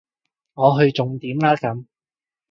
[0.55, 1.85] 我去重點啦咁